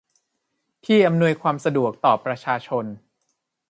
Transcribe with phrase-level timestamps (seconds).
[0.85, 2.85] ที่อำนวยความสะดวกต่อประชาชน